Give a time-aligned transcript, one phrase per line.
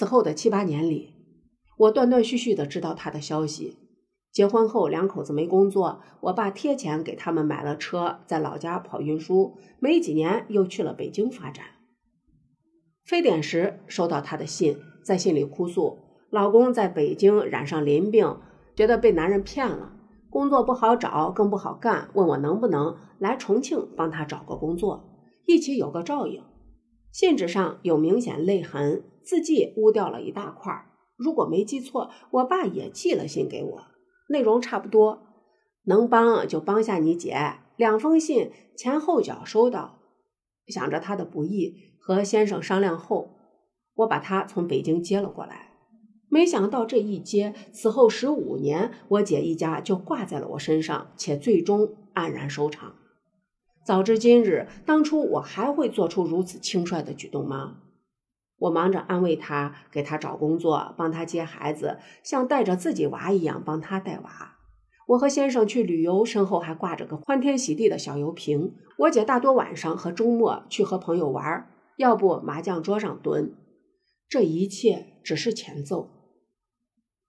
[0.00, 1.12] 此后的七八年里，
[1.76, 3.76] 我断断续续的知道他的消息。
[4.32, 11.66] 结婚后，两口子没工作，我爸贴钱给他们买了车，在老家跑运输，没几年又去了北京发展。
[13.04, 15.98] 非典时收到他的信，在信里哭诉，
[16.30, 18.38] 老公在北京染上淋病，
[18.74, 19.92] 觉得被男人骗了，
[20.30, 25.04] 工作不好找，更不好干，问我能不能来重庆帮他找个工作，
[25.44, 26.42] 一起有个照应。
[27.12, 30.86] 信纸上有明显泪痕，字迹污掉了一大块。
[31.16, 33.82] 如果没记错，我爸也寄了信给我，
[34.28, 35.22] 内容差不多，
[35.84, 37.36] 能帮就帮下你姐。
[37.76, 39.98] 两封信前后脚收到，
[40.66, 41.90] 想着他的不易。
[42.02, 43.36] 和先生商量后，
[43.94, 45.74] 我把他从北京接了过来。
[46.28, 52.94] 没想到这一接，此后十五年，我姐一家就挂在了我身上，且最终黯然收场。
[53.84, 57.78] 早知今日，当初我还会做出如此轻率的举动吗？
[58.58, 64.56] 我忙着安慰他，给他找工作，帮他接孩子，像带着自己娃一样帮他带娃。
[65.08, 68.74] 我和先生去旅游，身后还挂着个欢天喜地的小油瓶。
[68.98, 71.66] 我姐大多晚上和周末去和朋友玩。
[71.96, 73.54] 要不麻将桌上蹲，
[74.28, 76.08] 这一切只是前奏。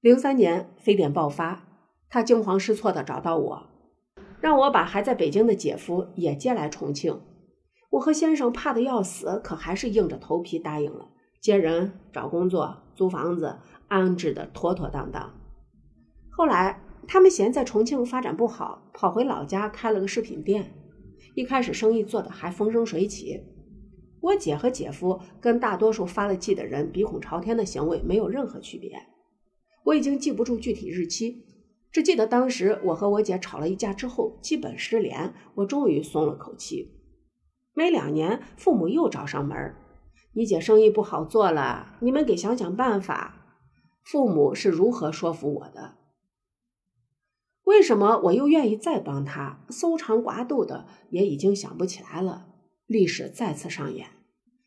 [0.00, 1.66] 零三年非典爆发，
[2.08, 3.66] 他惊慌失措地找到我，
[4.44, 7.18] 让我把还在北京的姐夫也接来重庆。
[7.92, 11.08] 我和先生怕得要死，可还是硬着头皮答应了，
[11.40, 13.56] 接人、找工作、租房子，
[13.88, 15.32] 安置的妥妥当当。
[16.28, 16.78] 后来
[17.08, 20.74] 他们嫌在重庆发展不好，跑回老家开了个饰品店，
[21.34, 23.42] 一开始生意做得还风生水起。
[24.20, 28.90] 我姐和姐夫跟大多数发了迹的人鼻孔朝天的行为没有任何区别。
[29.84, 31.46] 我已经记不住具体日期，
[31.94, 36.90] 只记得当时我和我姐吵了一架之后，基本失联，我终于松了口气。
[37.72, 39.76] 没两年，父母又找上门
[40.32, 43.60] 你姐生意不好做了，你们给想想办法。”
[44.02, 45.98] 父母是如何说服我的？
[47.62, 49.64] 为什么我又愿意再帮他？
[49.68, 52.48] 搜肠刮肚的，也已经想不起来了。
[52.86, 54.08] 历史再次上演，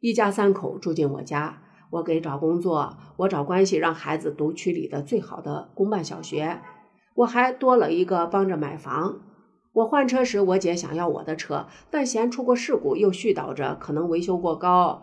[0.00, 6.60] 一家三口住进我家，我给找工作，我找关系让孩子读区里的最好的公办小学，
[7.14, 9.20] 我还多了一个帮着买房。
[9.72, 15.02] 我换车时，我姐想要我的车，但嫌出过事故，又絮叨着可能维修过高。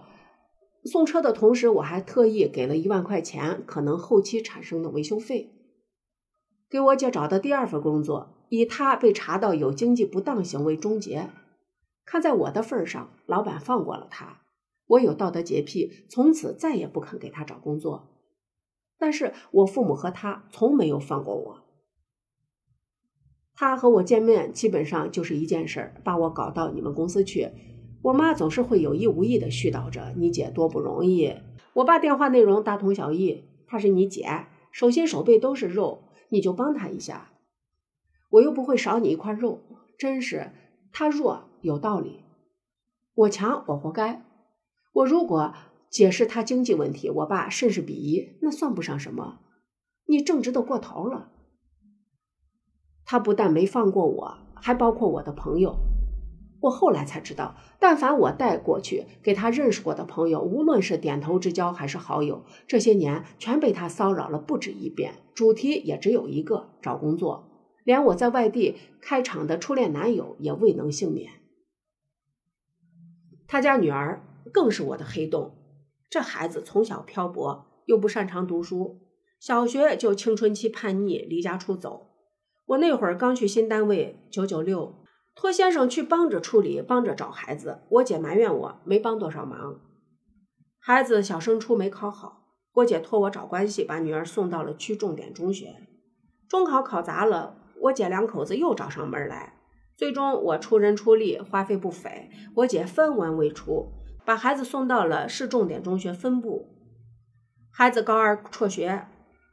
[0.83, 5.51] 送车的同时，我还特意给了一万块钱，可能后期产生的维修费。
[6.69, 11.29] 给我姐找的第二份工作，以她被查到有经济不当行为终结。
[12.05, 14.41] 看在我的份上，老板放过了她。
[14.85, 18.07] 我有道德洁癖，从此再也不肯给她找工作。
[18.97, 21.69] 但是我父母和他从没有放过我。
[23.59, 27.51] 他和我见面基本上就是一件事儿，把我搞到你们公司去。
[28.01, 31.33] 我妈总是会有意无意的絮叨着你姐多不容易。
[31.73, 37.31] 我爸电话内容大同小异，她是你姐，手心手背都是肉，你就帮她一下。
[38.29, 39.59] 我又不会少你一块肉，
[39.97, 40.53] 真是
[40.93, 41.49] 她弱。
[41.61, 42.23] 有道理，
[43.13, 44.23] 我强我活该。
[44.93, 45.53] 我如果
[45.89, 49.39] 解释他经济问题，我爸甚是鄙夷，那算不上什么。
[50.05, 51.33] 你正直的过头了。
[53.11, 55.79] 他不但没放过我，还包括我的朋友。
[56.61, 67.49] 我后来才知道，但凡我带过去给他认识过的朋友，无论是点头之交还是好友，这些年全被他骚扰了不止一遍，主题也只有一个：找工作。
[67.83, 71.31] 连我在外地开厂的初恋男友也未能幸免。
[73.47, 74.21] 他家女儿
[74.53, 75.55] 更是我的黑洞。
[76.11, 79.01] 这孩子从小漂泊，又不擅长读书，
[79.39, 82.05] 小学就青春期叛逆，离家出走。
[82.69, 84.94] 我那会儿刚去新单位，九九六，
[85.34, 87.80] 托先生去帮着处理，帮着找孩子。
[87.90, 89.80] 我姐埋怨我没帮多少忙。
[90.80, 92.44] 孩子小升初没考好，
[92.74, 95.88] 我姐托我找关系，把女儿送到了区重点中学。
[96.47, 99.56] 中考考砸了，我姐两口子又找上门来。
[99.97, 103.94] 最终我出人出力，花费不菲，我姐分文未出，
[104.24, 106.69] 把孩子送到了市重点中学分部。
[107.72, 109.07] 孩子高二辍学，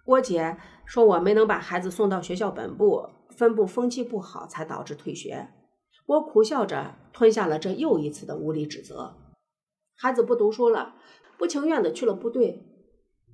[0.07, 5.49] 我姐说我没能把孩子送到学校本部，分部风气不好，才导致退学。
[6.07, 9.17] 我苦笑着吞下了这又一次的无理指责。
[9.97, 10.95] 孩子不读书了，
[11.37, 12.63] 不情愿的去了部队。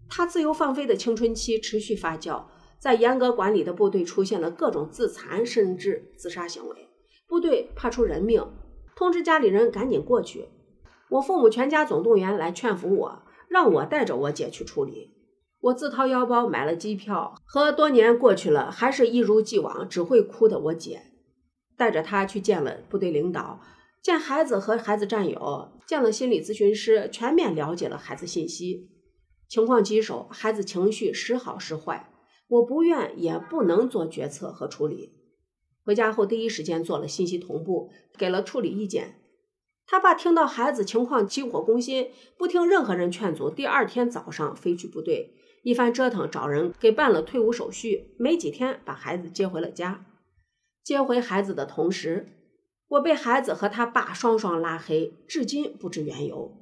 [0.08, 2.44] 他自由放飞的青春期持续发酵，
[2.78, 6.88] 在严格管理的部队出现了各种自残甚至自杀行为。
[7.26, 8.46] 部队怕出人命，
[8.96, 10.48] 通知家里人赶紧过去。
[11.10, 15.14] 我父母全家总动员来劝服我，让我带着我姐去处理。
[15.62, 21.12] 我自掏腰包买了机票，和多年过去了还是一如既往只会哭的我姐，
[21.76, 23.60] 带着她去见了部队领导，
[24.02, 28.90] 见孩子和孩子战友，见了心理咨询师，全面了解了孩子信息。
[29.48, 32.10] 情况棘手，孩子情绪时好时坏，
[32.48, 35.12] 我不愿也不能做决策和处理。
[35.84, 39.20] 回家后第一时间做了信息同步，给了处理意见。
[39.86, 50.04] 他爸听到孩子情况急火攻心，不听任何人劝阻，第二天早上飞去部队，一番折腾，找人给办了退伍手续，没几天把孩子接回了家。
[50.82, 52.26] 接回孩子的同时，
[52.88, 56.52] 我被孩子和他爸双双拉黑，至今不知缘由。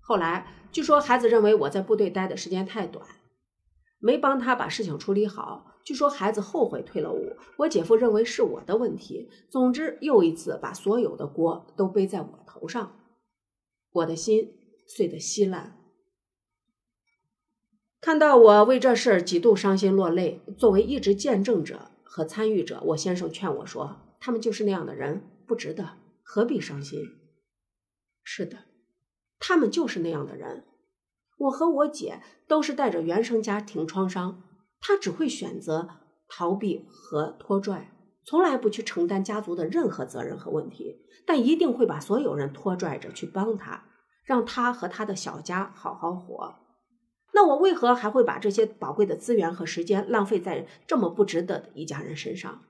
[0.00, 3.04] 后来据说孩子认为我在部队待的时间太短，
[3.98, 5.72] 没帮他把事情处理好。
[5.84, 9.28] 据说孩子后悔退了伍，我姐夫认为是我的问题。
[9.50, 12.96] 总之，又一次把所有的锅都背在我头上，
[13.90, 14.54] 我的心
[14.86, 15.83] 碎得稀烂。
[18.04, 25.92] 看到我为这事儿几度伤心落泪，作为一直见证者和参与者，我先生劝我说：“他们就是那样的人，不值得，
[26.22, 27.00] 何必伤心？”
[28.22, 28.58] 是的，
[29.38, 30.64] 他们就是那样的人。
[31.38, 34.42] 我和我姐都是带着原生家庭创伤。
[34.82, 35.88] 他只会选择
[36.28, 37.90] 逃避和拖拽，
[38.26, 43.86] 从来不去承担家族的任何责任和问题，但一定会把所有人拖拽着去帮他，
[44.24, 46.56] 让他和他的小家好好活。
[47.34, 52.62] 那我为何还会把这些宝贵的资源和时间浪费在这么不值得的一家人身上？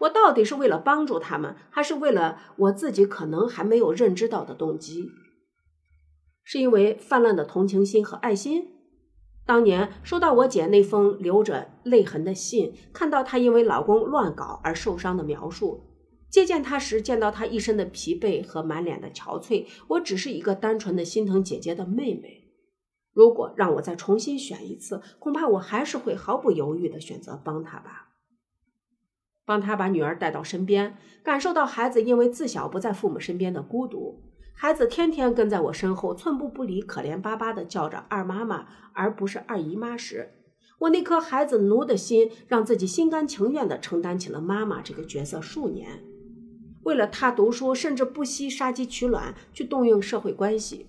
[0.00, 5.10] 我到底是为了帮助他们，还是为了我自己可能还没有认知到的动机？
[6.44, 8.68] 是因为泛滥的同情心和爱心？
[9.44, 15.84] 当年收到我姐那封留着泪痕的信，看到她因为老公乱搞而受伤的描述，
[16.30, 22.41] 接见她时见到她一身的疲惫和满脸的憔悴，我只是一个单纯的心疼姐姐的妹妹。
[23.12, 28.08] 如果让我再重新选一次，恐怕我还是会毫不犹豫地选择帮他吧，
[29.44, 34.22] 帮他把女儿带到身边，感受到孩子因为自小不在父母身边的孤独。
[34.54, 40.34] 孩子天天跟在我身后，寸步不离，可怜巴巴地叫着“二妈妈”而不是“二姨妈”时，
[40.78, 46.04] 我那颗孩子奴的心，让自己心甘情愿地承担起了妈妈这个角色数年。
[46.84, 50.88] 为了他读书，甚至不惜杀鸡取卵去动用社会关系。